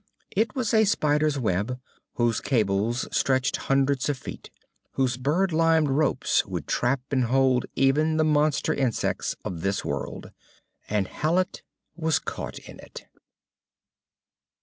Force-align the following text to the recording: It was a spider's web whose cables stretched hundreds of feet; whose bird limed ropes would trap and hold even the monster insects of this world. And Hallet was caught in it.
It 0.35 0.55
was 0.55 0.73
a 0.73 0.83
spider's 0.83 1.37
web 1.37 1.79
whose 2.15 2.41
cables 2.41 3.07
stretched 3.15 3.57
hundreds 3.57 4.09
of 4.09 4.17
feet; 4.17 4.49
whose 4.93 5.15
bird 5.15 5.51
limed 5.53 5.89
ropes 5.89 6.43
would 6.47 6.65
trap 6.65 7.01
and 7.11 7.25
hold 7.25 7.67
even 7.75 8.17
the 8.17 8.23
monster 8.23 8.73
insects 8.73 9.35
of 9.45 9.61
this 9.61 9.85
world. 9.85 10.31
And 10.89 11.07
Hallet 11.07 11.61
was 11.95 12.17
caught 12.17 12.57
in 12.57 12.79
it. 12.79 13.05